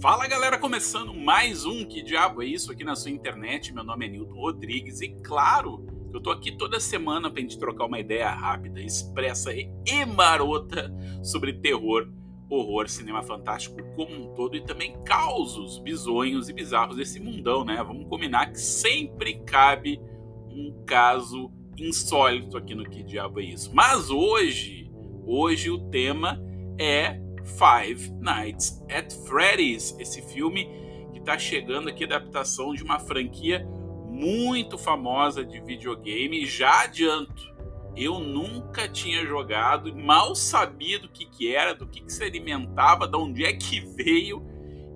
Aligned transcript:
Fala 0.00 0.26
galera, 0.26 0.56
começando 0.56 1.12
mais 1.12 1.66
um 1.66 1.84
Que 1.84 2.00
Diabo 2.00 2.42
é 2.42 2.46
Isso 2.46 2.72
aqui 2.72 2.82
na 2.82 2.96
sua 2.96 3.10
internet. 3.10 3.70
Meu 3.70 3.84
nome 3.84 4.06
é 4.06 4.08
Nilton 4.08 4.40
Rodrigues 4.40 5.02
e 5.02 5.10
claro, 5.10 5.84
eu 6.10 6.18
tô 6.22 6.30
aqui 6.30 6.56
toda 6.56 6.80
semana 6.80 7.30
pra 7.30 7.42
gente 7.42 7.58
trocar 7.58 7.84
uma 7.84 8.00
ideia 8.00 8.30
rápida, 8.30 8.80
expressa 8.80 9.52
e 9.52 9.68
marota 10.06 10.90
sobre 11.22 11.52
terror, 11.52 12.08
horror, 12.48 12.88
cinema 12.88 13.22
fantástico 13.22 13.76
como 13.94 14.14
um 14.14 14.34
todo 14.34 14.56
e 14.56 14.62
também 14.62 14.96
causos 15.04 15.78
bizonhos 15.80 16.48
e 16.48 16.54
bizarros 16.54 16.96
desse 16.96 17.20
mundão, 17.20 17.62
né? 17.62 17.76
Vamos 17.86 18.08
combinar 18.08 18.46
que 18.52 18.58
sempre 18.58 19.40
cabe 19.40 20.00
um 20.48 20.82
caso 20.86 21.52
insólito 21.76 22.56
aqui 22.56 22.74
no 22.74 22.88
Que 22.88 23.02
Diabo 23.02 23.38
é 23.38 23.44
Isso. 23.44 23.70
Mas 23.74 24.08
hoje, 24.08 24.90
hoje 25.26 25.70
o 25.70 25.90
tema 25.90 26.42
é 26.78 27.20
Five 27.44 28.10
Nights 28.20 28.82
at 28.90 29.12
Freddy's, 29.26 29.96
esse 29.98 30.22
filme 30.22 30.68
que 31.12 31.18
está 31.18 31.38
chegando 31.38 31.88
aqui, 31.88 32.04
adaptação 32.04 32.74
de 32.74 32.82
uma 32.82 32.98
franquia 32.98 33.66
muito 34.08 34.76
famosa 34.76 35.44
de 35.44 35.60
videogame. 35.60 36.46
Já 36.46 36.82
adianto, 36.82 37.54
eu 37.96 38.18
nunca 38.18 38.88
tinha 38.88 39.24
jogado, 39.24 39.94
mal 39.94 40.34
sabia 40.34 40.98
do 40.98 41.08
que, 41.08 41.26
que 41.26 41.54
era, 41.54 41.74
do 41.74 41.86
que, 41.86 42.00
que 42.00 42.12
se 42.12 42.22
alimentava, 42.24 43.06
de 43.06 43.16
onde 43.16 43.44
é 43.44 43.52
que 43.52 43.80
veio, 43.96 44.46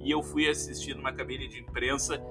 e 0.01 0.11
eu 0.11 0.23
fui 0.23 0.49
assistir 0.49 0.95
numa 0.95 1.13
cabine 1.13 1.49
de 1.49 1.61
imprensa 1.61 2.23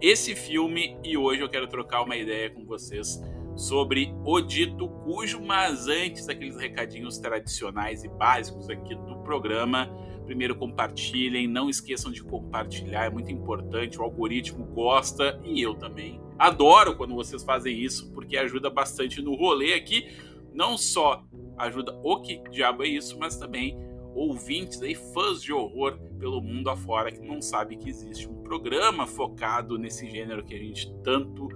esse 0.00 0.34
filme 0.34 0.98
e 1.02 1.16
hoje 1.16 1.40
eu 1.40 1.48
quero 1.48 1.66
trocar 1.66 2.02
uma 2.02 2.16
ideia 2.16 2.50
com 2.50 2.64
vocês 2.66 3.20
sobre 3.56 4.14
o 4.24 4.40
dito 4.40 4.88
cujo, 4.88 5.40
mas 5.40 5.88
antes 5.88 6.26
daqueles 6.26 6.56
recadinhos 6.56 7.18
tradicionais 7.18 8.04
e 8.04 8.08
básicos 8.08 8.68
aqui 8.68 8.94
do 8.94 9.16
programa, 9.20 9.90
primeiro 10.26 10.54
compartilhem, 10.54 11.48
não 11.48 11.70
esqueçam 11.70 12.12
de 12.12 12.22
compartilhar, 12.22 13.06
é 13.06 13.10
muito 13.10 13.32
importante, 13.32 13.98
o 13.98 14.02
algoritmo 14.02 14.64
gosta 14.66 15.40
e 15.44 15.62
eu 15.62 15.74
também. 15.74 16.20
Adoro 16.38 16.96
quando 16.96 17.14
vocês 17.14 17.42
fazem 17.42 17.80
isso, 17.80 18.12
porque 18.12 18.36
ajuda 18.36 18.68
bastante 18.68 19.22
no 19.22 19.34
rolê 19.34 19.72
aqui, 19.72 20.06
não 20.52 20.76
só 20.76 21.24
ajuda 21.56 21.98
o 22.02 22.20
que 22.20 22.42
diabo 22.50 22.82
é 22.82 22.88
isso, 22.88 23.18
mas 23.18 23.36
também 23.36 23.78
ouvintes 24.14 24.80
aí, 24.82 24.94
fãs 24.94 25.42
de 25.42 25.52
horror 25.52 25.98
pelo 26.18 26.40
mundo 26.40 26.70
afora 26.70 27.12
que 27.12 27.20
não 27.20 27.40
sabe 27.40 27.76
que 27.76 27.88
existe 27.88 28.28
um 28.28 28.42
programa 28.42 29.06
focado 29.06 29.78
nesse 29.78 30.08
gênero 30.10 30.44
que 30.44 30.54
a 30.54 30.58
gente 30.58 30.92
tanto 31.02 31.48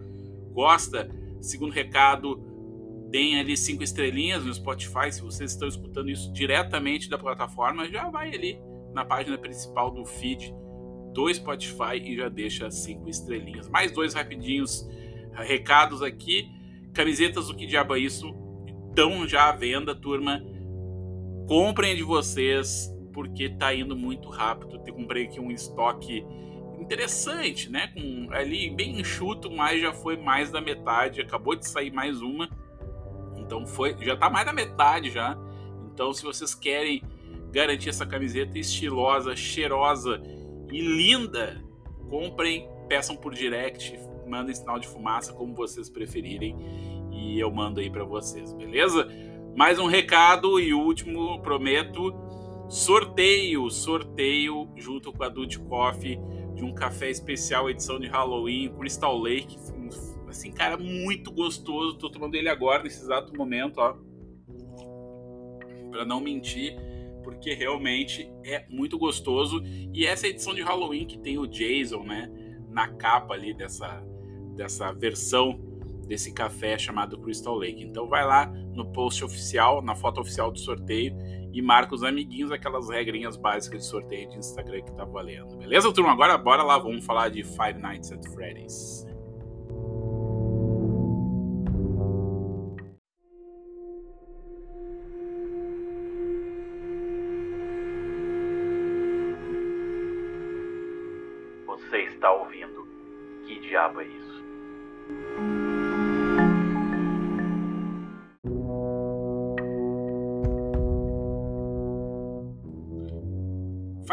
gosta 0.53 1.09
Segundo 1.41 1.73
recado, 1.73 2.37
deem 3.11 3.39
ali 3.39 3.57
cinco 3.57 3.83
estrelinhas 3.83 4.45
no 4.45 4.53
Spotify. 4.53 5.11
Se 5.11 5.23
vocês 5.23 5.53
estão 5.53 5.69
escutando 5.69 6.11
isso 6.11 6.33
diretamente 6.33 7.09
da 7.09 7.19
plataforma, 7.19 7.89
já 7.89 8.09
vai 8.09 8.35
ali 8.35 8.59
na 8.93 9.05
página 9.05 9.37
principal 9.39 9.91
do 9.91 10.05
feed 10.05 10.55
do 11.13 11.33
Spotify 11.33 11.97
e 12.03 12.17
já 12.17 12.29
deixa 12.29 12.71
cinco 12.71 13.09
estrelinhas. 13.09 13.69
Mais 13.69 13.93
dois 13.93 14.15
rapidinhos 14.15 14.89
recados 15.33 16.03
aqui. 16.03 16.49
Camisetas 16.93 17.49
do 17.49 17.57
que 17.57 17.67
diabo 17.67 17.95
é 17.97 18.01
isso 18.01 18.35
estão 18.89 19.27
já 19.27 19.49
à 19.49 19.53
venda, 19.53 19.95
turma. 19.95 20.43
Comprem 21.47 21.97
de 21.97 22.03
vocês 22.03 22.93
porque 23.13 23.49
tá 23.49 23.75
indo 23.75 23.97
muito 23.97 24.29
rápido. 24.29 24.81
Eu 24.87 24.95
comprei 24.95 25.25
aqui 25.25 25.41
um 25.41 25.51
estoque 25.51 26.25
interessante, 26.81 27.70
né? 27.70 27.89
Com 27.89 28.33
ali 28.33 28.70
bem 28.70 29.00
enxuto, 29.00 29.50
mas 29.50 29.81
já 29.81 29.92
foi 29.92 30.17
mais 30.17 30.50
da 30.50 30.61
metade. 30.61 31.20
Acabou 31.20 31.55
de 31.55 31.69
sair 31.69 31.92
mais 31.92 32.20
uma. 32.22 32.48
Então 33.37 33.67
foi, 33.67 33.97
já 34.00 34.17
tá 34.17 34.31
mais 34.31 34.47
da 34.47 34.53
metade 34.53 35.11
já. 35.11 35.37
Então 35.92 36.12
se 36.12 36.22
vocês 36.22 36.55
querem 36.55 37.03
garantir 37.53 37.89
essa 37.89 38.06
camiseta 38.06 38.59
estilosa, 38.59 39.37
cheirosa 39.37 40.22
e 40.72 40.81
linda, 40.81 41.62
comprem, 42.09 42.69
peçam 42.89 43.16
por 43.16 43.34
direct, 43.34 43.99
mandem 44.26 44.55
sinal 44.55 44.78
de 44.78 44.87
fumaça 44.87 45.32
como 45.32 45.55
vocês 45.55 45.91
preferirem 45.91 46.56
e 47.12 47.38
eu 47.38 47.50
mando 47.50 47.81
aí 47.81 47.91
para 47.91 48.05
vocês, 48.05 48.53
beleza? 48.53 49.09
Mais 49.56 49.78
um 49.81 49.87
recado 49.87 50.60
e 50.60 50.72
último, 50.72 51.41
prometo, 51.43 52.15
sorteio, 52.69 53.69
sorteio 53.69 54.69
junto 54.76 55.12
com 55.12 55.25
a 55.25 55.28
Dutch 55.28 55.59
Coffee 55.59 56.19
de 56.60 56.66
um 56.66 56.75
café 56.75 57.10
especial 57.10 57.71
edição 57.71 57.98
de 57.98 58.06
Halloween, 58.06 58.69
Crystal 58.78 59.16
Lake, 59.16 59.59
assim, 60.28 60.53
cara, 60.53 60.76
muito 60.76 61.32
gostoso. 61.32 61.97
Tô 61.97 62.10
tomando 62.10 62.34
ele 62.34 62.50
agora 62.50 62.82
nesse 62.82 63.03
exato 63.03 63.34
momento, 63.34 63.78
ó. 63.78 63.97
Para 65.91 66.04
não 66.04 66.20
mentir, 66.20 66.76
porque 67.25 67.54
realmente 67.54 68.31
é 68.44 68.66
muito 68.69 68.99
gostoso. 68.99 69.62
E 69.94 70.04
essa 70.04 70.28
edição 70.28 70.54
de 70.54 70.60
Halloween 70.60 71.06
que 71.06 71.19
tem 71.19 71.38
o 71.38 71.47
Jason, 71.47 72.04
né, 72.04 72.31
na 72.69 72.88
capa 72.88 73.34
ali 73.34 73.54
dessa 73.54 74.04
dessa 74.54 74.93
versão 74.93 75.59
desse 76.06 76.34
café 76.34 76.76
chamado 76.76 77.19
Crystal 77.19 77.54
Lake. 77.54 77.82
Então 77.82 78.06
vai 78.06 78.26
lá 78.26 78.47
no 78.75 78.93
post 78.93 79.25
oficial, 79.25 79.81
na 79.81 79.94
foto 79.94 80.20
oficial 80.20 80.50
do 80.50 80.59
sorteio 80.59 81.16
e 81.53 81.62
marca 81.62 81.94
os 81.94 82.03
amiguinhos 82.03 82.53
aquelas 82.53 82.88
regrinhas 82.88 83.37
básicas 83.37 83.83
de 83.83 83.87
sorteio 83.87 84.28
de 84.28 84.38
Instagram 84.38 84.83
que 84.83 84.93
tá 84.93 85.05
valendo. 85.05 85.56
Beleza, 85.56 85.93
turma? 85.93 86.12
Agora 86.12 86.37
bora 86.38 86.62
lá, 86.62 86.78
vamos 86.78 87.05
falar 87.05 87.28
de 87.28 87.43
Five 87.43 87.78
Nights 87.81 88.12
at 88.12 88.25
Freddy's. 88.31 89.06
Você 101.67 102.03
está 102.05 102.32
ouvindo? 102.32 102.87
Que 103.47 103.59
diabo 103.61 104.00
é 104.00 104.06
isso? 104.06 105.50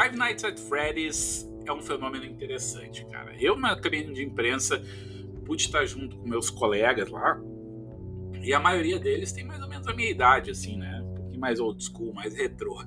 Five 0.08 0.18
Nights 0.18 0.44
at 0.46 0.58
Freddy's 0.58 1.52
é 1.66 1.74
um 1.74 1.82
fenômeno 1.82 2.24
interessante, 2.24 3.06
cara. 3.08 3.36
Eu, 3.38 3.58
na 3.58 3.76
cabine 3.76 4.14
de 4.14 4.24
imprensa, 4.24 4.82
pude 5.46 5.64
estar 5.64 5.86
junto 5.86 6.16
com 6.16 6.26
meus 6.26 6.50
colegas 6.50 7.10
lá, 7.10 7.38
e 8.42 8.54
a 8.54 8.60
maioria 8.60 8.98
deles 8.98 9.34
tem 9.34 9.44
mais 9.44 9.62
ou 9.62 9.68
menos 9.68 9.86
a 9.86 9.94
minha 9.94 10.10
idade, 10.10 10.50
assim, 10.50 10.78
né? 10.78 11.02
Um 11.04 11.14
pouquinho 11.14 11.40
mais 11.42 11.60
old 11.60 11.84
school, 11.84 12.14
mais 12.14 12.34
retrô. 12.34 12.82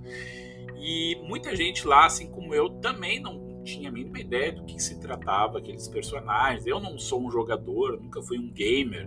E 0.78 1.20
muita 1.28 1.54
gente 1.54 1.86
lá, 1.86 2.06
assim 2.06 2.31
como 2.31 2.54
eu, 2.54 2.70
também 2.70 3.20
não 3.20 3.62
tinha 3.64 3.91
a 3.91 3.92
mínima 3.92 4.19
ideia 4.19 4.52
do 4.52 4.64
que 4.64 4.82
se 4.82 4.98
tratava 4.98 5.58
aqueles 5.58 5.87
personagens. 5.88 6.66
Eu 6.66 6.81
não 6.81 6.98
sou 6.98 7.22
um 7.22 7.31
jogador, 7.31 8.00
nunca 8.00 8.22
fui 8.22 8.38
um 8.38 8.50
gamer, 8.50 9.06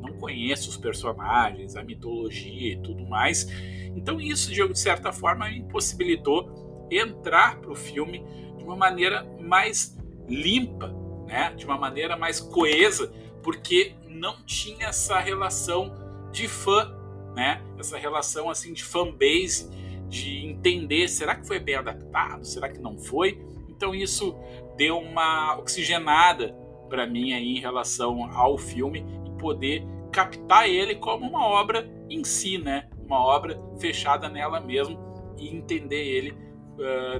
não 0.00 0.14
conheço 0.14 0.70
os 0.70 0.78
personagens, 0.78 1.76
a 1.76 1.84
mitologia 1.84 2.72
e 2.72 2.80
tudo 2.80 3.06
mais. 3.06 3.46
Então 3.94 4.18
isso, 4.18 4.50
de 4.50 4.78
certa 4.78 5.12
forma, 5.12 5.50
me 5.50 5.58
impossibilitou 5.58 6.71
entrar 6.98 7.58
para 7.58 7.70
o 7.70 7.74
filme 7.74 8.24
de 8.56 8.64
uma 8.64 8.76
maneira 8.76 9.24
mais 9.40 9.96
limpa, 10.28 10.94
né? 11.26 11.52
de 11.56 11.64
uma 11.64 11.76
maneira 11.76 12.16
mais 12.16 12.40
coesa, 12.40 13.12
porque 13.42 13.94
não 14.08 14.44
tinha 14.44 14.86
essa 14.86 15.18
relação 15.18 15.92
de 16.30 16.48
fã, 16.48 16.94
né? 17.34 17.62
essa 17.78 17.98
relação 17.98 18.48
assim 18.48 18.72
de 18.72 18.84
fanbase, 18.84 19.70
de 20.08 20.46
entender, 20.46 21.08
será 21.08 21.34
que 21.34 21.46
foi 21.46 21.58
bem 21.58 21.74
adaptado, 21.74 22.44
será 22.44 22.68
que 22.68 22.78
não 22.78 22.98
foi? 22.98 23.40
Então 23.68 23.94
isso 23.94 24.36
deu 24.76 24.98
uma 24.98 25.56
oxigenada 25.58 26.54
para 26.88 27.06
mim 27.06 27.32
aí 27.32 27.56
em 27.56 27.60
relação 27.60 28.30
ao 28.36 28.58
filme 28.58 29.04
e 29.26 29.30
poder 29.38 29.82
captar 30.12 30.68
ele 30.68 30.94
como 30.96 31.26
uma 31.26 31.46
obra 31.46 31.90
em 32.08 32.22
si, 32.22 32.58
né? 32.58 32.88
Uma 33.04 33.18
obra 33.24 33.58
fechada 33.80 34.28
nela 34.28 34.60
mesmo 34.60 34.98
e 35.38 35.48
entender 35.48 36.04
ele 36.04 36.34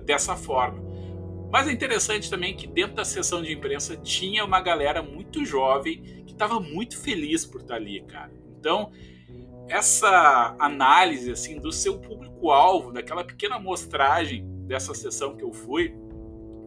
dessa 0.04 0.36
forma. 0.36 0.82
Mas 1.50 1.68
é 1.68 1.72
interessante 1.72 2.30
também 2.30 2.56
que 2.56 2.66
dentro 2.66 2.96
da 2.96 3.04
sessão 3.04 3.42
de 3.42 3.52
imprensa 3.52 3.94
tinha 3.96 4.44
uma 4.44 4.60
galera 4.60 5.02
muito 5.02 5.44
jovem 5.44 6.02
que 6.24 6.32
estava 6.32 6.58
muito 6.58 6.98
feliz 6.98 7.44
por 7.44 7.60
estar 7.60 7.74
ali, 7.74 8.00
cara. 8.02 8.32
Então, 8.58 8.90
essa 9.68 10.56
análise 10.58 11.30
assim 11.30 11.60
do 11.60 11.70
seu 11.70 11.98
público-alvo, 11.98 12.90
daquela 12.90 13.22
pequena 13.22 13.56
amostragem 13.56 14.46
dessa 14.66 14.94
sessão 14.94 15.36
que 15.36 15.44
eu 15.44 15.52
fui, 15.52 15.94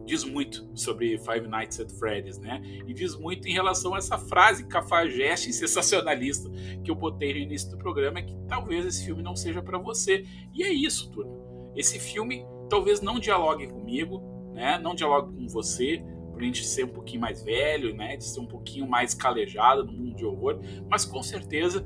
diz 0.06 0.22
muito 0.22 0.70
sobre 0.72 1.18
Five 1.18 1.48
Nights 1.48 1.80
at 1.80 1.90
Freddy's, 1.90 2.38
né? 2.38 2.62
E 2.86 2.94
diz 2.94 3.16
muito 3.16 3.48
em 3.48 3.52
relação 3.52 3.94
a 3.94 3.98
essa 3.98 4.16
frase 4.16 4.68
cafajeste 4.68 5.52
sensacionalista 5.52 6.48
que 6.84 6.90
eu 6.90 6.94
botei 6.94 7.32
no 7.32 7.40
início 7.40 7.70
do 7.70 7.76
programa, 7.76 8.22
que 8.22 8.36
talvez 8.46 8.86
esse 8.86 9.04
filme 9.04 9.22
não 9.22 9.34
seja 9.34 9.60
para 9.60 9.78
você. 9.78 10.24
E 10.54 10.62
é 10.62 10.72
isso, 10.72 11.10
turma. 11.10 11.34
Esse 11.74 11.98
filme 11.98 12.46
talvez 12.68 13.00
não 13.00 13.18
dialogue 13.18 13.66
comigo, 13.66 14.22
né? 14.52 14.78
Não 14.78 14.94
dialogue 14.94 15.34
com 15.34 15.48
você, 15.48 16.02
por 16.32 16.42
a 16.42 16.44
gente 16.44 16.64
ser 16.64 16.84
um 16.84 16.88
pouquinho 16.88 17.20
mais 17.20 17.42
velho, 17.42 17.94
né? 17.94 18.16
De 18.16 18.24
ser 18.24 18.40
um 18.40 18.46
pouquinho 18.46 18.86
mais 18.88 19.14
calejado 19.14 19.84
no 19.84 19.92
mundo 19.92 20.14
de 20.14 20.24
horror, 20.24 20.60
mas 20.88 21.04
com 21.04 21.22
certeza 21.22 21.84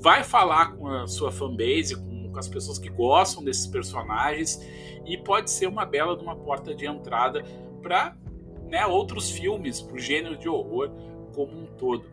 vai 0.00 0.22
falar 0.22 0.76
com 0.76 0.86
a 0.86 1.06
sua 1.06 1.32
fanbase, 1.32 1.96
com 1.96 2.18
com, 2.28 2.38
as 2.38 2.48
pessoas 2.48 2.78
que 2.78 2.88
gostam 2.88 3.42
desses 3.42 3.66
personagens 3.66 4.60
e 5.04 5.16
pode 5.16 5.50
ser 5.50 5.66
uma 5.66 5.84
bela 5.84 6.16
de 6.16 6.22
uma 6.22 6.36
porta 6.36 6.74
de 6.74 6.86
entrada 6.86 7.42
para 7.82 8.16
né, 8.68 8.86
outros 8.86 9.30
filmes, 9.30 9.80
para 9.80 9.96
o 9.96 9.98
gênero 9.98 10.36
de 10.36 10.48
horror 10.48 10.90
como 11.34 11.52
um 11.58 11.66
todo. 11.66 12.04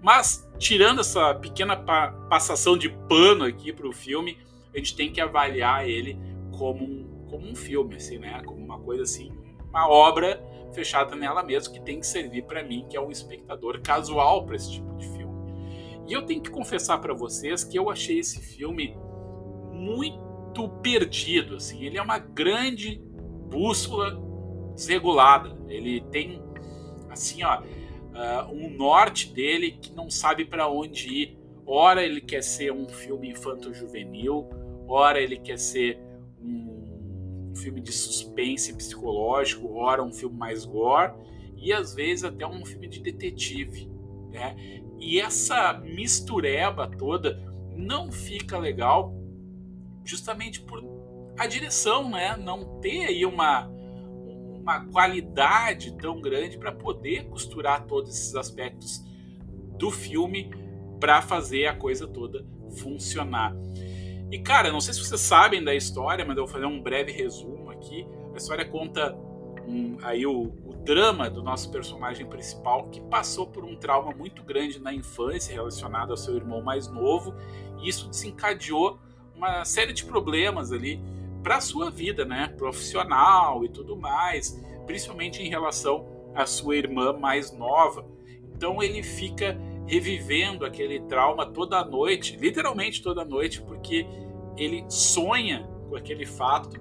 Mas, 0.00 0.48
tirando 0.58 1.00
essa 1.00 1.34
pequena 1.34 1.76
pa 1.76 2.12
passação 2.28 2.76
de 2.76 2.90
pano 2.90 3.44
aqui 3.44 3.72
para 3.72 3.88
o 3.88 3.92
filme, 3.92 4.38
a 4.74 4.78
gente 4.78 4.94
tem 4.94 5.10
que 5.10 5.20
avaliar 5.20 5.88
ele 5.88 6.18
como 6.58 6.84
um, 6.84 7.13
como 7.34 7.50
um 7.50 7.54
filme, 7.56 7.96
assim, 7.96 8.18
né? 8.18 8.40
Como 8.44 8.64
uma 8.64 8.78
coisa 8.78 9.02
assim, 9.02 9.32
uma 9.68 9.88
obra 9.88 10.40
fechada 10.72 11.16
nela 11.16 11.42
mesma 11.42 11.74
que 11.74 11.80
tem 11.80 11.98
que 11.98 12.06
servir 12.06 12.44
para 12.44 12.62
mim, 12.62 12.86
que 12.88 12.96
é 12.96 13.00
um 13.00 13.10
espectador 13.10 13.80
casual 13.82 14.46
para 14.46 14.54
esse 14.54 14.70
tipo 14.70 14.94
de 14.96 15.08
filme. 15.08 15.34
E 16.06 16.12
eu 16.12 16.24
tenho 16.24 16.40
que 16.40 16.50
confessar 16.50 16.98
para 16.98 17.12
vocês 17.12 17.64
que 17.64 17.76
eu 17.76 17.90
achei 17.90 18.20
esse 18.20 18.40
filme 18.40 18.96
muito 19.72 20.68
perdido, 20.80 21.56
assim. 21.56 21.84
Ele 21.84 21.98
é 21.98 22.02
uma 22.02 22.18
grande 22.18 23.02
bússola 23.50 24.16
desregulada. 24.76 25.58
Ele 25.68 26.02
tem 26.12 26.40
assim, 27.10 27.42
ó, 27.42 27.60
uh, 27.60 28.52
um 28.52 28.70
norte 28.70 29.32
dele 29.32 29.72
que 29.72 29.92
não 29.92 30.08
sabe 30.08 30.44
para 30.44 30.68
onde 30.68 31.08
ir. 31.08 31.38
Ora 31.66 32.04
ele 32.04 32.20
quer 32.20 32.44
ser 32.44 32.70
um 32.70 32.86
filme 32.86 33.30
infanto-juvenil, 33.30 34.50
ora 34.86 35.18
ele 35.18 35.38
quer 35.38 35.58
ser 35.58 35.98
um 37.54 37.56
filme 37.56 37.80
de 37.80 37.92
suspense 37.92 38.74
psicológico, 38.74 39.76
ora 39.76 40.02
um 40.02 40.12
filme 40.12 40.36
mais 40.36 40.64
gore 40.64 41.12
e 41.56 41.72
às 41.72 41.94
vezes 41.94 42.24
até 42.24 42.44
um 42.44 42.64
filme 42.66 42.88
de 42.88 43.00
detetive, 43.00 43.88
né? 44.30 44.56
E 44.98 45.20
essa 45.20 45.72
mistureba 45.74 46.90
toda 46.90 47.40
não 47.76 48.10
fica 48.10 48.58
legal 48.58 49.14
justamente 50.04 50.60
por 50.60 50.82
a 51.38 51.46
direção, 51.46 52.10
né, 52.10 52.36
não 52.36 52.80
ter 52.80 53.06
aí 53.06 53.24
uma 53.24 53.72
uma 54.60 54.82
qualidade 54.86 55.94
tão 55.98 56.22
grande 56.22 56.56
para 56.56 56.72
poder 56.72 57.26
costurar 57.28 57.84
todos 57.84 58.08
esses 58.14 58.34
aspectos 58.34 59.04
do 59.78 59.90
filme 59.90 60.50
para 60.98 61.20
fazer 61.20 61.66
a 61.66 61.74
coisa 61.74 62.06
toda 62.08 62.46
funcionar. 62.78 63.54
E 64.30 64.38
cara, 64.38 64.72
não 64.72 64.80
sei 64.80 64.94
se 64.94 65.00
vocês 65.04 65.20
sabem 65.20 65.62
da 65.62 65.74
história, 65.74 66.24
mas 66.24 66.36
eu 66.36 66.44
vou 66.44 66.52
fazer 66.52 66.66
um 66.66 66.80
breve 66.80 67.12
resumo 67.12 67.70
aqui. 67.70 68.06
A 68.32 68.36
história 68.36 68.64
conta 68.64 69.16
um, 69.66 69.96
aí 70.02 70.26
o, 70.26 70.52
o, 70.64 70.74
drama 70.84 71.30
do 71.30 71.42
nosso 71.42 71.70
personagem 71.70 72.26
principal 72.26 72.88
que 72.88 73.00
passou 73.00 73.46
por 73.46 73.64
um 73.64 73.76
trauma 73.76 74.12
muito 74.12 74.42
grande 74.42 74.78
na 74.78 74.92
infância 74.92 75.54
relacionado 75.54 76.10
ao 76.10 76.16
seu 76.16 76.36
irmão 76.36 76.60
mais 76.60 76.88
novo, 76.88 77.34
e 77.80 77.88
isso 77.88 78.08
desencadeou 78.08 78.98
uma 79.34 79.64
série 79.64 79.92
de 79.92 80.04
problemas 80.04 80.72
ali 80.72 81.00
para 81.42 81.60
sua 81.60 81.90
vida, 81.90 82.24
né, 82.24 82.48
profissional 82.56 83.64
e 83.64 83.68
tudo 83.68 83.96
mais, 83.96 84.62
principalmente 84.86 85.42
em 85.42 85.48
relação 85.48 86.06
à 86.34 86.46
sua 86.46 86.76
irmã 86.76 87.12
mais 87.12 87.52
nova. 87.52 88.06
Então 88.54 88.82
ele 88.82 89.02
fica 89.02 89.58
revivendo 89.86 90.64
aquele 90.64 91.00
trauma 91.00 91.46
toda 91.46 91.84
noite, 91.84 92.36
literalmente 92.36 93.02
toda 93.02 93.24
noite, 93.24 93.60
porque 93.62 94.06
ele 94.56 94.84
sonha 94.88 95.68
com 95.88 95.96
aquele 95.96 96.26
fato. 96.26 96.80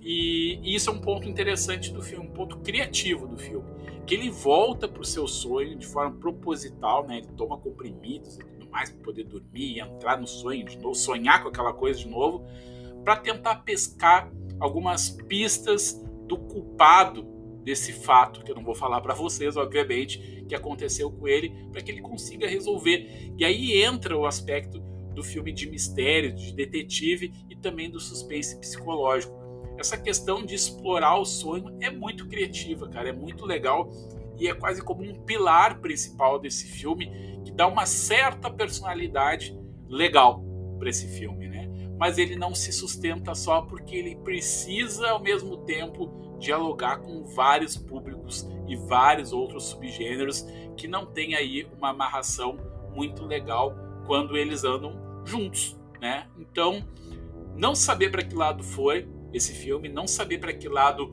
E, 0.00 0.60
isso 0.62 0.90
é 0.90 0.92
um 0.92 1.00
ponto 1.00 1.28
interessante 1.28 1.92
do 1.92 2.02
filme, 2.02 2.26
um 2.26 2.32
ponto 2.32 2.58
criativo 2.58 3.26
do 3.26 3.38
filme, 3.38 3.66
que 4.06 4.14
ele 4.14 4.30
volta 4.30 4.86
para 4.86 5.00
o 5.00 5.04
seu 5.04 5.26
sonho 5.26 5.76
de 5.78 5.86
forma 5.86 6.16
proposital, 6.18 7.06
né? 7.06 7.18
Ele 7.18 7.28
toma 7.36 7.56
comprimidos 7.56 8.36
e 8.36 8.44
tudo 8.44 8.70
mais 8.70 8.90
para 8.90 9.02
poder 9.02 9.24
dormir, 9.24 9.80
entrar 9.80 10.20
no 10.20 10.26
sonho 10.26 10.64
de 10.66 10.78
novo, 10.78 10.94
sonhar 10.94 11.42
com 11.42 11.48
aquela 11.48 11.72
coisa 11.72 11.98
de 11.98 12.08
novo 12.08 12.44
para 13.02 13.16
tentar 13.16 13.56
pescar 13.56 14.30
algumas 14.58 15.10
pistas 15.10 16.02
do 16.26 16.38
culpado 16.38 17.33
desse 17.64 17.92
fato, 17.92 18.42
que 18.44 18.50
eu 18.50 18.54
não 18.54 18.62
vou 18.62 18.74
falar 18.74 19.00
para 19.00 19.14
vocês, 19.14 19.56
obviamente, 19.56 20.44
que 20.48 20.54
aconteceu 20.54 21.10
com 21.10 21.26
ele, 21.26 21.52
para 21.72 21.80
que 21.80 21.90
ele 21.90 22.02
consiga 22.02 22.46
resolver. 22.46 23.32
E 23.38 23.44
aí 23.44 23.82
entra 23.82 24.16
o 24.16 24.26
aspecto 24.26 24.80
do 25.14 25.22
filme 25.22 25.52
de 25.52 25.68
mistério, 25.68 26.34
de 26.34 26.52
detetive 26.52 27.32
e 27.48 27.56
também 27.56 27.90
do 27.90 27.98
suspense 27.98 28.58
psicológico. 28.58 29.34
Essa 29.78 29.96
questão 29.96 30.44
de 30.44 30.54
explorar 30.54 31.18
o 31.18 31.24
sonho 31.24 31.76
é 31.80 31.90
muito 31.90 32.28
criativa, 32.28 32.88
cara, 32.88 33.08
é 33.08 33.12
muito 33.12 33.46
legal 33.46 33.90
e 34.38 34.48
é 34.48 34.54
quase 34.54 34.82
como 34.82 35.02
um 35.02 35.14
pilar 35.24 35.80
principal 35.80 36.38
desse 36.38 36.66
filme 36.66 37.10
que 37.44 37.52
dá 37.52 37.66
uma 37.66 37.86
certa 37.86 38.50
personalidade 38.50 39.56
legal 39.88 40.44
para 40.78 40.90
esse 40.90 41.08
filme, 41.18 41.48
né? 41.48 41.63
Mas 42.04 42.18
ele 42.18 42.36
não 42.36 42.54
se 42.54 42.70
sustenta 42.70 43.34
só 43.34 43.62
porque 43.62 43.96
ele 43.96 44.14
precisa 44.16 45.08
ao 45.08 45.18
mesmo 45.18 45.56
tempo 45.64 46.36
dialogar 46.38 46.98
com 46.98 47.24
vários 47.24 47.78
públicos 47.78 48.46
e 48.68 48.76
vários 48.76 49.32
outros 49.32 49.64
subgêneros 49.68 50.46
que 50.76 50.86
não 50.86 51.06
tem 51.06 51.34
aí 51.34 51.66
uma 51.74 51.88
amarração 51.88 52.58
muito 52.94 53.24
legal 53.24 53.74
quando 54.06 54.36
eles 54.36 54.64
andam 54.64 55.00
juntos, 55.24 55.80
né? 55.98 56.26
Então, 56.36 56.86
não 57.56 57.74
saber 57.74 58.10
para 58.10 58.22
que 58.22 58.34
lado 58.34 58.62
foi 58.62 59.08
esse 59.32 59.54
filme, 59.54 59.88
não 59.88 60.06
saber 60.06 60.36
para 60.36 60.52
que 60.52 60.68
lado 60.68 61.10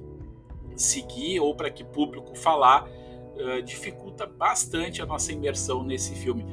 seguir 0.75 1.39
ou 1.39 1.55
para 1.55 1.71
que 1.71 1.85
público 1.85 2.35
falar, 2.35 2.85
uh, 2.85 3.63
dificulta 3.63 4.25
bastante 4.25 5.01
a 5.01 5.05
nossa 5.05 5.31
imersão 5.31 5.83
nesse 5.83 6.15
filme. 6.15 6.45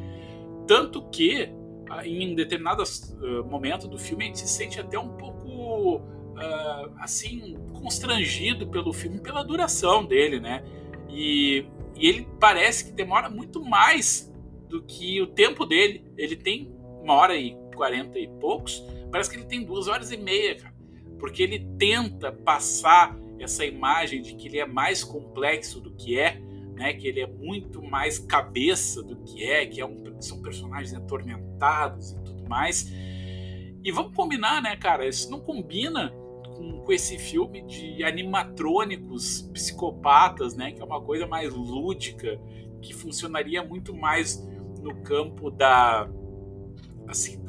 Tanto 0.65 1.03
que 1.11 1.58
em 2.05 2.35
determinado 2.35 2.83
uh, 2.83 3.45
momento 3.45 3.89
do 3.89 3.99
filme 3.99 4.25
a 4.25 4.27
gente 4.29 4.41
se 4.41 4.49
sente 4.49 4.81
até 4.81 4.99
um 4.99 5.17
pouco 5.17 5.97
uh, 5.97 6.93
assim 6.99 7.57
constrangido 7.73 8.67
pelo 8.69 8.93
filme 8.93 9.21
pela 9.21 9.43
duração 9.43 10.05
dele, 10.05 10.41
né? 10.41 10.63
E, 11.09 11.65
e, 11.97 12.09
ele 12.09 12.29
parece 12.39 12.87
que 12.87 12.93
demora 12.93 13.31
muito 13.31 13.65
mais 13.65 14.33
do 14.69 14.83
que 14.83 15.21
o 15.23 15.27
tempo 15.27 15.65
dele. 15.65 16.05
Ele 16.17 16.37
tem 16.37 16.71
uma 17.03 17.15
hora 17.15 17.37
e 17.37 17.57
quarenta 17.75 18.19
e 18.19 18.29
poucos, 18.29 18.85
parece 19.11 19.31
que 19.31 19.37
ele 19.37 19.47
tem 19.47 19.65
duas 19.65 19.89
horas 19.89 20.11
e 20.11 20.17
meia, 20.17 20.57
cara, 20.57 20.75
porque 21.19 21.43
ele 21.43 21.67
tenta 21.79 22.31
passar 22.33 23.17
essa 23.39 23.65
imagem 23.65 24.21
de 24.21 24.35
que 24.35 24.49
ele 24.49 24.59
é 24.59 24.67
mais 24.67 25.05
complexo 25.05 25.81
do 25.81 25.93
que 25.93 26.19
é 26.19 26.41
né, 26.79 26.95
que 26.95 27.09
ele 27.09 27.21
é 27.21 27.27
muito 27.27 27.83
mais 27.83 28.19
cabeça 28.19 29.03
do 29.03 29.17
que 29.17 29.45
é, 29.45 29.67
que 29.67 29.81
é 29.81 29.87
um, 29.87 30.21
são 30.21 30.41
personagens 30.41 30.95
atormentados 30.95 32.13
e 32.13 32.21
tudo 32.23 32.49
mais. 32.49 32.91
E 33.85 33.91
vamos 33.91 34.15
combinar, 34.15 34.63
né, 34.63 34.77
cara? 34.77 35.07
Isso 35.07 35.31
não 35.31 35.41
combina 35.41 36.13
com, 36.57 36.81
com, 36.81 36.93
esse 36.93 37.19
filme 37.19 37.63
de 37.63 38.05
animatrônicos 38.05 39.43
psicopatas, 39.53 40.55
né? 40.55 40.73
Que 40.73 40.81
é 40.81 40.85
uma 40.85 41.01
coisa 41.01 41.27
mais 41.27 41.53
lúdica, 41.53 42.41
que 42.81 42.95
funcionaria 42.95 43.63
muito 43.63 43.95
mais 43.95 44.47
no 44.81 44.95
campo 45.03 45.51
da. 45.51 46.09
Assim. 47.09 47.45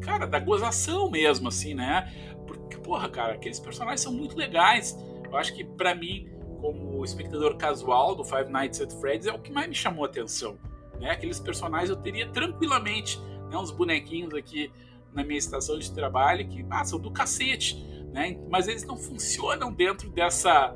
Cara, 0.00 0.26
da 0.26 0.38
gozação 0.38 1.10
mesmo, 1.10 1.48
assim, 1.48 1.74
né? 1.74 2.10
Porque, 2.46 2.78
porra, 2.78 3.08
cara, 3.08 3.34
aqueles 3.34 3.58
personagens 3.58 4.00
são 4.00 4.12
muito 4.12 4.36
legais. 4.36 4.98
Eu 5.24 5.36
acho 5.36 5.54
que, 5.54 5.64
para 5.64 5.94
mim, 5.94 6.37
como 6.60 7.04
espectador 7.04 7.56
casual 7.56 8.14
do 8.14 8.24
Five 8.24 8.50
Nights 8.50 8.80
at 8.80 8.92
Freddy's, 8.92 9.26
é 9.26 9.32
o 9.32 9.38
que 9.38 9.52
mais 9.52 9.68
me 9.68 9.74
chamou 9.74 10.04
a 10.04 10.08
atenção. 10.08 10.58
Né? 11.00 11.10
Aqueles 11.10 11.38
personagens 11.38 11.90
eu 11.90 11.96
teria 11.96 12.28
tranquilamente, 12.28 13.20
né? 13.50 13.56
uns 13.56 13.70
bonequinhos 13.70 14.34
aqui 14.34 14.70
na 15.12 15.24
minha 15.24 15.38
estação 15.38 15.78
de 15.78 15.90
trabalho 15.92 16.46
que 16.48 16.64
ah, 16.70 16.84
são 16.84 16.98
do 16.98 17.10
cacete, 17.10 17.76
né? 18.12 18.38
mas 18.50 18.68
eles 18.68 18.84
não 18.84 18.96
funcionam 18.96 19.72
dentro 19.72 20.10
dessa 20.10 20.74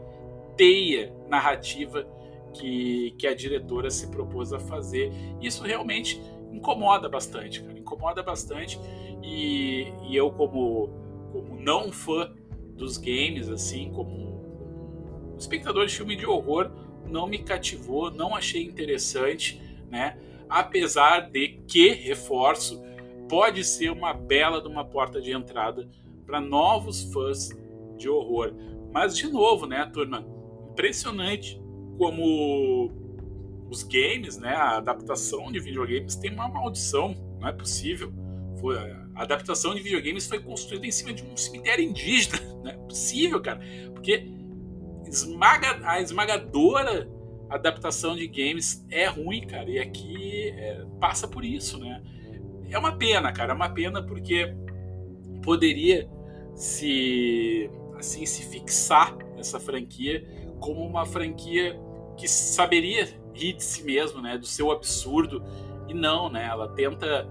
teia 0.56 1.14
narrativa 1.28 2.06
que, 2.54 3.14
que 3.18 3.26
a 3.26 3.34
diretora 3.34 3.90
se 3.90 4.08
propôs 4.08 4.52
a 4.52 4.60
fazer. 4.60 5.12
Isso 5.40 5.62
realmente 5.62 6.20
incomoda 6.52 7.08
bastante, 7.08 7.62
cara, 7.62 7.78
incomoda 7.78 8.22
bastante. 8.22 8.78
E, 9.22 9.86
e 10.08 10.16
eu, 10.16 10.30
como, 10.32 10.88
como 11.32 11.56
não 11.60 11.90
fã 11.90 12.32
dos 12.74 12.96
games, 12.96 13.48
assim, 13.48 13.90
como 13.92 14.41
espectador 15.42 15.86
de 15.86 15.94
filme 15.94 16.16
de 16.16 16.26
horror 16.26 16.70
não 17.08 17.26
me 17.26 17.38
cativou, 17.38 18.10
não 18.10 18.34
achei 18.34 18.62
interessante, 18.62 19.60
né? 19.90 20.16
Apesar 20.48 21.30
de 21.30 21.60
que, 21.66 21.90
reforço, 21.90 22.82
pode 23.28 23.64
ser 23.64 23.90
uma 23.90 24.12
bela 24.12 24.60
de 24.60 24.68
uma 24.68 24.84
porta 24.84 25.20
de 25.20 25.32
entrada 25.32 25.88
para 26.26 26.40
novos 26.40 27.04
fãs 27.12 27.50
de 27.96 28.08
horror. 28.08 28.52
Mas 28.92 29.16
de 29.16 29.26
novo, 29.30 29.66
né, 29.66 29.88
turma, 29.92 30.26
impressionante 30.70 31.60
como 31.96 32.90
os 33.70 33.82
games, 33.82 34.36
né, 34.36 34.54
a 34.54 34.76
adaptação 34.76 35.50
de 35.50 35.58
videogames 35.60 36.14
tem 36.16 36.32
uma 36.32 36.48
maldição, 36.48 37.16
não 37.40 37.48
é 37.48 37.52
possível. 37.52 38.12
Foi, 38.60 38.76
a 38.78 39.22
adaptação 39.22 39.74
de 39.74 39.82
videogames 39.82 40.26
foi 40.26 40.40
construída 40.40 40.86
em 40.86 40.90
cima 40.90 41.12
de 41.12 41.22
um 41.22 41.36
cemitério 41.36 41.84
indígena, 41.84 42.38
não 42.62 42.70
é 42.70 42.76
possível, 42.76 43.40
cara, 43.40 43.60
porque 43.94 44.26
esmaga, 45.06 45.80
a 45.84 46.00
esmagadora 46.00 47.08
adaptação 47.48 48.16
de 48.16 48.26
games 48.26 48.84
é 48.90 49.06
ruim, 49.06 49.46
cara. 49.46 49.68
E 49.68 49.78
aqui 49.78 50.50
é, 50.56 50.84
passa 50.98 51.28
por 51.28 51.44
isso, 51.44 51.78
né? 51.78 52.02
É 52.70 52.78
uma 52.78 52.96
pena, 52.96 53.32
cara. 53.32 53.52
É 53.52 53.54
uma 53.54 53.68
pena 53.68 54.02
porque 54.02 54.54
poderia 55.42 56.08
se 56.54 57.70
assim 57.96 58.26
se 58.26 58.42
fixar 58.44 59.16
nessa 59.36 59.60
franquia 59.60 60.24
como 60.60 60.84
uma 60.84 61.04
franquia 61.04 61.78
que 62.16 62.28
saberia 62.28 63.08
rir 63.34 63.54
de 63.54 63.64
si 63.64 63.82
mesmo, 63.82 64.20
né, 64.20 64.36
do 64.36 64.46
seu 64.46 64.70
absurdo 64.70 65.42
e 65.88 65.94
não, 65.94 66.28
né, 66.28 66.46
ela 66.46 66.68
tenta 66.68 67.28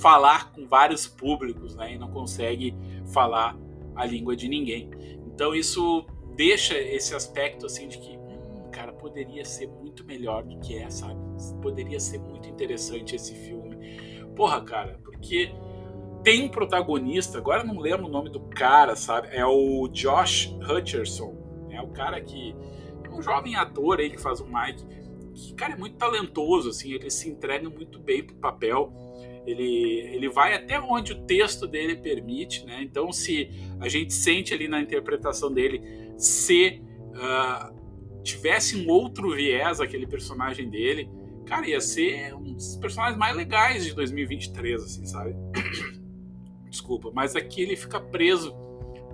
falar 0.00 0.52
com 0.52 0.66
vários 0.66 1.06
públicos, 1.06 1.74
né, 1.76 1.94
e 1.94 1.98
não 1.98 2.10
consegue 2.10 2.74
falar 3.12 3.56
a 3.94 4.04
língua 4.04 4.36
de 4.36 4.48
ninguém. 4.48 4.90
Então 5.26 5.54
isso 5.54 6.04
deixa 6.36 6.78
esse 6.78 7.14
aspecto 7.14 7.66
assim 7.66 7.88
de 7.88 7.98
que, 7.98 8.16
hum, 8.16 8.68
cara, 8.70 8.92
poderia 8.92 9.44
ser 9.44 9.66
muito 9.68 10.04
melhor 10.04 10.44
do 10.44 10.58
que 10.60 10.76
é, 10.76 10.88
sabe? 10.90 11.18
Poderia 11.62 11.98
ser 11.98 12.18
muito 12.18 12.48
interessante 12.48 13.16
esse 13.16 13.34
filme. 13.34 13.76
Porra, 14.36 14.62
cara, 14.62 15.00
porque 15.02 15.50
tem 16.22 16.42
um 16.44 16.48
protagonista, 16.48 17.38
agora 17.38 17.64
não 17.64 17.78
lembro 17.78 18.06
o 18.06 18.10
nome 18.10 18.28
do 18.28 18.40
cara, 18.40 18.94
sabe? 18.94 19.28
É 19.30 19.46
o 19.46 19.88
Josh 19.88 20.54
Hutcherson, 20.60 21.34
é 21.70 21.80
o 21.80 21.88
cara 21.88 22.20
que 22.20 22.54
é 23.04 23.08
um 23.08 23.22
jovem 23.22 23.56
ator 23.56 23.98
aí 23.98 24.10
que 24.10 24.20
faz 24.20 24.40
o 24.40 24.46
Mike, 24.46 24.84
que 25.34 25.54
cara 25.54 25.74
é 25.74 25.76
muito 25.76 25.96
talentoso, 25.96 26.70
assim, 26.70 26.92
ele 26.92 27.10
se 27.10 27.28
entrega 27.28 27.68
muito 27.68 27.98
bem 27.98 28.24
pro 28.24 28.36
papel. 28.36 28.92
Ele, 29.46 30.00
ele 30.12 30.28
vai 30.28 30.54
até 30.54 30.80
onde 30.80 31.12
o 31.12 31.22
texto 31.24 31.68
dele 31.68 31.94
permite, 31.94 32.66
né? 32.66 32.82
Então, 32.82 33.12
se 33.12 33.48
a 33.78 33.88
gente 33.88 34.12
sente 34.12 34.52
ali 34.52 34.66
na 34.66 34.80
interpretação 34.80 35.52
dele 35.52 35.80
se 36.16 36.82
uh, 37.12 38.22
tivesse 38.22 38.76
um 38.76 38.88
outro 38.88 39.34
viés 39.34 39.80
aquele 39.80 40.06
personagem 40.06 40.68
dele, 40.68 41.08
cara, 41.44 41.68
ia 41.68 41.80
ser 41.80 42.34
um 42.34 42.54
dos 42.54 42.76
personagens 42.76 43.18
mais 43.18 43.36
legais 43.36 43.84
de 43.84 43.94
2023, 43.94 44.82
assim, 44.82 45.06
sabe? 45.06 45.34
desculpa, 46.68 47.10
mas 47.14 47.36
aqui 47.36 47.62
ele 47.62 47.76
fica 47.76 48.00
preso 48.00 48.54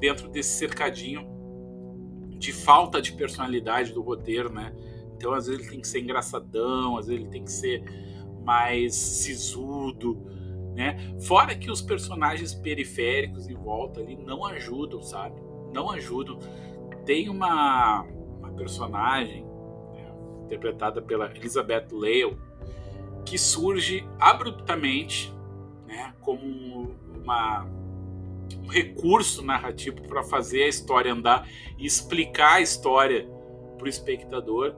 dentro 0.01 0.29
desse 0.29 0.59
cercadinho 0.59 1.27
de 2.39 2.53
falta 2.53 3.01
de 3.01 3.13
personalidade 3.13 3.93
do 3.93 4.03
roteiro, 4.03 4.53
né? 4.53 4.75
Então 5.17 5.33
às 5.33 5.47
vezes 5.47 5.61
ele 5.61 5.71
tem 5.71 5.81
que 5.81 5.87
ser 5.87 6.01
engraçadão, 6.01 6.97
às 6.97 7.07
vezes 7.07 7.23
ele 7.23 7.31
tem 7.31 7.45
que 7.45 7.53
ser 7.53 7.85
mais 8.45 8.97
sisudo, 8.97 10.21
né? 10.75 10.97
Fora 11.21 11.55
que 11.55 11.71
os 11.71 11.81
personagens 11.81 12.53
periféricos 12.53 13.49
em 13.49 13.55
volta 13.55 14.01
ali 14.01 14.17
não 14.17 14.45
ajudam, 14.45 15.01
sabe? 15.03 15.41
Não 15.73 15.91
ajudam. 15.91 16.39
Tem 17.05 17.29
uma, 17.29 18.03
uma 18.39 18.51
personagem 18.53 19.45
né, 19.95 20.13
interpretada 20.45 21.03
pela 21.03 21.31
Elizabeth 21.35 21.89
Lale 21.93 22.37
que 23.25 23.39
surge 23.39 24.07
abruptamente, 24.19 25.33
né? 25.87 26.15
Como 26.21 26.95
uma, 27.23 27.65
um 28.63 28.69
recurso 28.69 29.43
narrativo 29.43 30.03
para 30.03 30.23
fazer 30.23 30.65
a 30.65 30.69
história 30.69 31.13
andar 31.13 31.49
e 31.79 31.87
explicar 31.87 32.55
a 32.55 32.61
história 32.61 33.29
para 33.79 33.87
o 33.87 33.89
espectador 33.89 34.75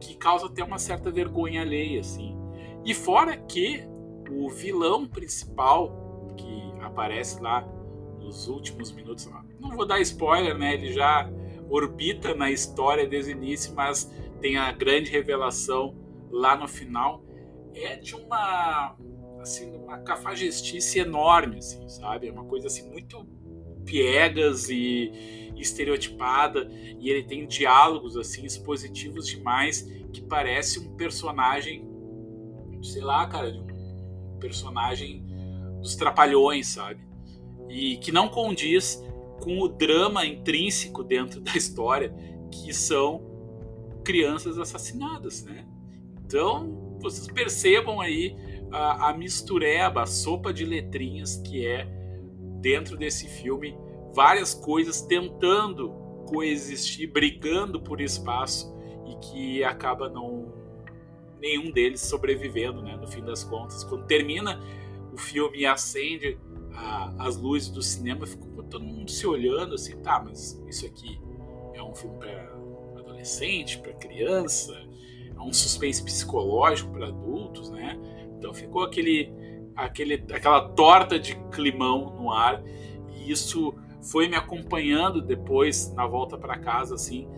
que 0.00 0.16
causa 0.16 0.46
até 0.46 0.64
uma 0.64 0.78
certa 0.78 1.10
vergonha 1.10 1.62
alheia, 1.62 2.00
assim. 2.00 2.36
E 2.84 2.92
fora 2.92 3.36
que 3.36 3.84
o 4.30 4.48
vilão 4.48 5.06
principal 5.06 6.34
que 6.36 6.72
aparece 6.80 7.40
lá 7.40 7.62
nos 8.18 8.48
últimos 8.48 8.90
minutos, 8.92 9.28
não 9.60 9.70
vou 9.70 9.86
dar 9.86 10.00
spoiler, 10.00 10.56
né? 10.56 10.74
Ele 10.74 10.92
já 10.92 11.30
orbita 11.72 12.34
na 12.34 12.50
história 12.50 13.06
desde 13.06 13.32
o 13.32 13.36
início, 13.36 13.74
mas 13.74 14.12
tem 14.40 14.58
a 14.58 14.70
grande 14.70 15.10
revelação 15.10 15.96
lá 16.30 16.54
no 16.54 16.68
final. 16.68 17.24
É 17.74 17.96
de 17.96 18.14
uma 18.14 18.96
assim, 19.40 19.74
uma 19.76 19.98
cafajestice 19.98 21.00
enorme, 21.00 21.58
assim, 21.58 21.88
sabe? 21.88 22.28
É 22.28 22.32
uma 22.32 22.44
coisa 22.44 22.68
assim 22.68 22.88
muito 22.88 23.26
piegas 23.84 24.68
e, 24.68 25.50
estereotipada 25.56 26.68
e 26.72 27.08
ele 27.08 27.22
tem 27.22 27.46
diálogos 27.46 28.16
assim 28.16 28.44
expositivos 28.44 29.26
demais 29.26 29.82
que 30.12 30.20
parece 30.20 30.78
um 30.80 30.96
personagem, 30.96 31.88
sei 32.82 33.02
lá, 33.02 33.26
cara, 33.26 33.50
de 33.50 33.58
um 33.58 34.38
personagem 34.38 35.24
dos 35.80 35.94
trapalhões, 35.94 36.66
sabe? 36.66 37.00
E 37.68 37.96
que 37.96 38.12
não 38.12 38.28
condiz 38.28 39.02
com 39.42 39.58
o 39.58 39.68
drama 39.68 40.24
intrínseco 40.24 41.02
dentro 41.02 41.40
da 41.40 41.52
história, 41.56 42.14
que 42.50 42.72
são 42.72 43.20
crianças 44.04 44.56
assassinadas, 44.56 45.42
né? 45.44 45.66
Então, 46.24 46.96
vocês 47.00 47.26
percebam 47.26 48.00
aí 48.00 48.36
a, 48.70 49.10
a 49.10 49.18
mistureba, 49.18 50.02
a 50.02 50.06
sopa 50.06 50.52
de 50.52 50.64
letrinhas 50.64 51.36
que 51.36 51.66
é 51.66 51.86
dentro 52.60 52.96
desse 52.96 53.28
filme, 53.28 53.76
várias 54.14 54.54
coisas 54.54 55.02
tentando 55.02 55.90
coexistir, 56.28 57.10
brigando 57.10 57.80
por 57.80 58.00
espaço 58.00 58.72
e 59.04 59.16
que 59.16 59.64
acaba 59.64 60.08
não 60.08 60.54
nenhum 61.40 61.72
deles 61.72 62.00
sobrevivendo, 62.00 62.80
né? 62.80 62.96
No 62.96 63.08
fim 63.08 63.24
das 63.24 63.42
contas, 63.42 63.82
quando 63.82 64.06
termina 64.06 64.62
o 65.12 65.16
filme 65.16 65.58
e 65.58 65.66
acende 65.66 66.38
a, 66.72 67.26
as 67.26 67.36
luzes 67.36 67.68
do 67.68 67.82
cinema, 67.82 68.24
todo 68.70 68.84
mundo 68.84 69.10
se 69.10 69.26
olhando 69.26 69.74
assim, 69.74 69.96
tá, 69.98 70.22
mas 70.24 70.62
isso 70.66 70.86
aqui 70.86 71.20
é 71.74 71.82
um 71.82 71.94
filme 71.94 72.18
para 72.18 72.52
adolescente, 72.96 73.78
para 73.78 73.92
criança, 73.92 74.72
é 75.34 75.40
um 75.40 75.52
suspense 75.52 76.02
psicológico 76.02 76.92
para 76.92 77.08
adultos, 77.08 77.70
né? 77.70 77.98
Então 78.38 78.52
ficou 78.52 78.82
aquele, 78.82 79.32
aquele, 79.76 80.14
aquela 80.32 80.68
torta 80.70 81.18
de 81.18 81.36
climão 81.50 82.16
no 82.16 82.32
ar 82.32 82.62
e 83.14 83.30
isso 83.30 83.74
foi 84.00 84.28
me 84.28 84.36
acompanhando 84.36 85.22
depois 85.22 85.92
na 85.94 86.06
volta 86.06 86.36
para 86.36 86.58
casa, 86.58 86.94
assim, 86.94 87.28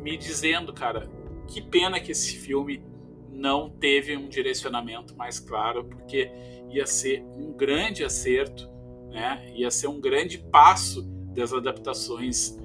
me 0.00 0.16
dizendo, 0.16 0.72
cara, 0.72 1.08
que 1.46 1.60
pena 1.60 2.00
que 2.00 2.12
esse 2.12 2.36
filme 2.36 2.82
não 3.30 3.70
teve 3.70 4.16
um 4.16 4.28
direcionamento 4.28 5.16
mais 5.16 5.38
claro, 5.38 5.84
porque 5.84 6.30
ia 6.70 6.86
ser 6.86 7.22
um 7.36 7.52
grande 7.52 8.04
acerto, 8.04 8.68
né? 9.10 9.52
Ia 9.54 9.70
ser 9.70 9.88
um 9.88 10.00
grande 10.00 10.38
passo 10.38 11.02
das 11.34 11.52
adaptações 11.52 12.58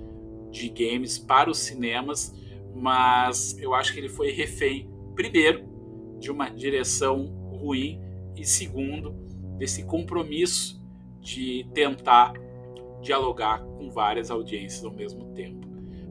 de 0.51 0.69
games 0.69 1.17
para 1.17 1.49
os 1.49 1.57
cinemas, 1.57 2.33
mas 2.75 3.57
eu 3.59 3.73
acho 3.73 3.93
que 3.93 3.99
ele 3.99 4.09
foi 4.09 4.31
refém, 4.31 4.89
primeiro, 5.15 5.63
de 6.19 6.31
uma 6.31 6.49
direção 6.49 7.25
ruim 7.59 7.99
e 8.35 8.45
segundo 8.45 9.11
desse 9.57 9.83
compromisso 9.83 10.81
de 11.19 11.65
tentar 11.73 12.33
dialogar 13.01 13.63
com 13.63 13.89
várias 13.89 14.31
audiências 14.31 14.83
ao 14.83 14.91
mesmo 14.91 15.33
tempo. 15.33 15.67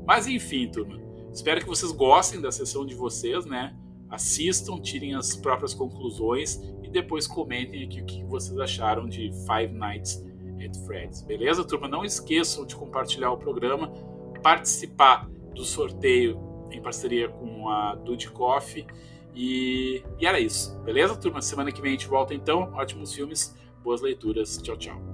Mas 0.06 0.26
enfim, 0.26 0.68
turma, 0.70 1.00
espero 1.32 1.60
que 1.60 1.66
vocês 1.66 1.92
gostem 1.92 2.40
da 2.40 2.50
sessão 2.52 2.84
de 2.84 2.94
vocês, 2.94 3.44
né? 3.46 3.76
Assistam, 4.12 4.78
tirem 4.78 5.14
as 5.14 5.34
próprias 5.34 5.72
conclusões 5.72 6.60
e 6.82 6.90
depois 6.90 7.26
comentem 7.26 7.82
aqui 7.84 8.02
o 8.02 8.04
que 8.04 8.24
vocês 8.24 8.58
acharam 8.58 9.08
de 9.08 9.32
Five 9.46 9.72
Nights 9.72 10.22
at 10.62 10.76
Freddy's. 10.86 11.22
Beleza, 11.22 11.64
turma? 11.64 11.88
Não 11.88 12.04
esqueçam 12.04 12.66
de 12.66 12.76
compartilhar 12.76 13.32
o 13.32 13.38
programa, 13.38 13.88
participar 14.42 15.28
do 15.54 15.64
sorteio 15.64 16.38
em 16.70 16.80
parceria 16.80 17.28
com 17.28 17.68
a 17.68 17.94
Dude 17.94 18.30
Coffee 18.30 18.86
e, 19.34 20.02
e 20.20 20.26
era 20.26 20.38
isso, 20.38 20.78
beleza, 20.80 21.16
turma? 21.16 21.40
Semana 21.40 21.72
que 21.72 21.80
vem 21.80 21.90
a 21.90 21.92
gente 21.92 22.06
volta 22.06 22.34
então. 22.34 22.72
Ótimos 22.74 23.14
filmes, 23.14 23.56
boas 23.82 24.02
leituras. 24.02 24.58
Tchau, 24.58 24.76
tchau. 24.76 25.11